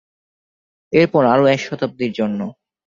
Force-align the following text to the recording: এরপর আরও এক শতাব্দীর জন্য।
এরপর 0.93 1.23
আরও 1.25 1.43
এক 1.45 1.59
শতাব্দীর 1.61 2.11
জন্য। 2.13 2.39